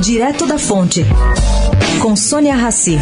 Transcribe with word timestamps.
Direto 0.00 0.46
da 0.46 0.58
Fonte, 0.58 1.04
com 2.00 2.16
Sônia 2.16 2.54
Rassi. 2.54 2.96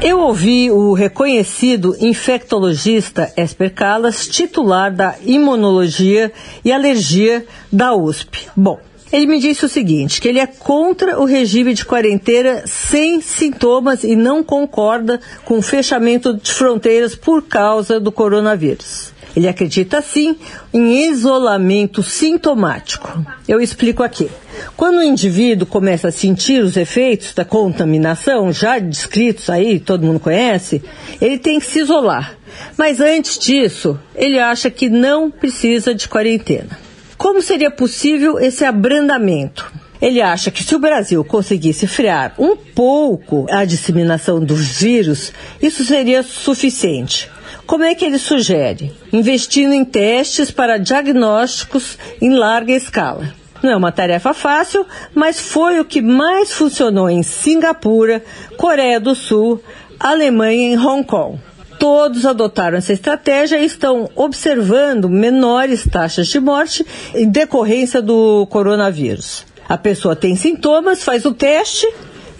Eu 0.00 0.20
ouvi 0.20 0.70
o 0.70 0.92
reconhecido 0.92 1.96
infectologista 1.98 3.32
Esper 3.36 3.74
Calas, 3.74 4.28
titular 4.28 4.94
da 4.94 5.16
Imunologia 5.24 6.30
e 6.64 6.70
Alergia 6.70 7.44
da 7.72 7.92
USP. 7.92 8.46
Bom, 8.54 8.78
ele 9.12 9.26
me 9.26 9.40
disse 9.40 9.64
o 9.64 9.68
seguinte, 9.68 10.20
que 10.20 10.28
ele 10.28 10.38
é 10.38 10.46
contra 10.46 11.20
o 11.20 11.24
regime 11.24 11.74
de 11.74 11.84
quarentena 11.84 12.62
sem 12.66 13.20
sintomas 13.20 14.04
e 14.04 14.14
não 14.14 14.44
concorda 14.44 15.20
com 15.44 15.58
o 15.58 15.62
fechamento 15.62 16.34
de 16.34 16.52
fronteiras 16.52 17.16
por 17.16 17.42
causa 17.42 17.98
do 17.98 18.12
coronavírus. 18.12 19.12
Ele 19.34 19.48
acredita, 19.48 20.02
sim, 20.02 20.36
em 20.72 21.08
isolamento 21.08 22.02
sintomático. 22.02 23.24
Eu 23.48 23.60
explico 23.60 24.02
aqui. 24.02 24.28
Quando 24.76 24.98
o 24.98 25.02
indivíduo 25.02 25.66
começa 25.66 26.08
a 26.08 26.12
sentir 26.12 26.62
os 26.62 26.76
efeitos 26.76 27.32
da 27.32 27.44
contaminação, 27.44 28.52
já 28.52 28.78
descritos 28.78 29.48
aí, 29.48 29.80
todo 29.80 30.04
mundo 30.06 30.20
conhece, 30.20 30.82
ele 31.20 31.38
tem 31.38 31.58
que 31.58 31.66
se 31.66 31.80
isolar. 31.80 32.36
Mas 32.76 33.00
antes 33.00 33.38
disso, 33.38 33.98
ele 34.14 34.38
acha 34.38 34.70
que 34.70 34.90
não 34.90 35.30
precisa 35.30 35.94
de 35.94 36.08
quarentena. 36.08 36.78
Como 37.16 37.40
seria 37.40 37.70
possível 37.70 38.38
esse 38.38 38.64
abrandamento? 38.64 39.72
Ele 40.00 40.20
acha 40.20 40.50
que 40.50 40.64
se 40.64 40.74
o 40.74 40.80
Brasil 40.80 41.24
conseguisse 41.24 41.86
frear 41.86 42.34
um 42.36 42.56
pouco 42.56 43.46
a 43.48 43.64
disseminação 43.64 44.44
dos 44.44 44.80
vírus, 44.80 45.32
isso 45.62 45.84
seria 45.84 46.24
suficiente. 46.24 47.30
Como 47.66 47.84
é 47.84 47.94
que 47.94 48.04
ele 48.04 48.18
sugere? 48.18 48.92
Investindo 49.12 49.72
em 49.72 49.84
testes 49.84 50.50
para 50.50 50.78
diagnósticos 50.78 51.98
em 52.20 52.30
larga 52.30 52.72
escala. 52.72 53.34
Não 53.62 53.70
é 53.70 53.76
uma 53.76 53.92
tarefa 53.92 54.34
fácil, 54.34 54.84
mas 55.14 55.40
foi 55.40 55.78
o 55.78 55.84
que 55.84 56.02
mais 56.02 56.52
funcionou 56.52 57.08
em 57.08 57.22
Singapura, 57.22 58.22
Coreia 58.56 58.98
do 58.98 59.14
Sul, 59.14 59.62
Alemanha 60.00 60.74
e 60.74 60.76
Hong 60.76 61.04
Kong. 61.04 61.38
Todos 61.78 62.26
adotaram 62.26 62.78
essa 62.78 62.92
estratégia 62.92 63.58
e 63.58 63.64
estão 63.64 64.08
observando 64.14 65.08
menores 65.08 65.86
taxas 65.88 66.26
de 66.26 66.40
morte 66.40 66.84
em 67.14 67.28
decorrência 67.28 68.02
do 68.02 68.46
coronavírus. 68.46 69.44
A 69.68 69.78
pessoa 69.78 70.14
tem 70.14 70.36
sintomas, 70.36 71.02
faz 71.02 71.24
o 71.24 71.32
teste 71.32 71.86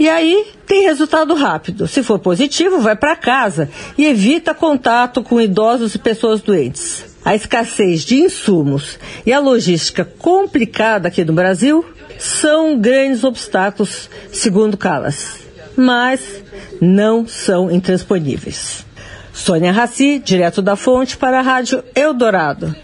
e 0.03 0.08
aí 0.08 0.47
tem 0.67 0.83
resultado 0.83 1.33
rápido. 1.33 1.86
Se 1.86 2.03
for 2.03 2.19
positivo, 2.19 2.81
vai 2.81 2.97
para 2.97 3.14
casa 3.14 3.70
e 3.97 4.05
evita 4.05 4.53
contato 4.53 5.22
com 5.22 5.41
idosos 5.41 5.95
e 5.95 5.98
pessoas 6.00 6.41
doentes. 6.41 7.05
A 7.25 7.36
escassez 7.36 8.05
de 8.05 8.17
insumos 8.17 8.98
e 9.25 9.33
a 9.33 9.39
logística 9.39 10.05
complicada 10.05 11.06
aqui 11.06 11.25
no 11.25 11.33
Brasil 11.33 11.84
são 12.19 12.77
grandes 12.80 13.23
obstáculos, 13.23 14.11
segundo 14.33 14.77
Calas, 14.77 15.36
mas 15.77 16.42
não 16.80 17.25
são 17.25 17.70
intransponíveis. 17.70 18.84
Sônia 19.33 19.70
Raci, 19.70 20.19
direto 20.19 20.61
da 20.61 20.75
fonte 20.75 21.17
para 21.17 21.39
a 21.39 21.42
Rádio 21.42 21.84
Eldorado. 21.95 22.75